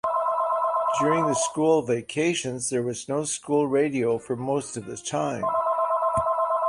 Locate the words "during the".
0.99-1.35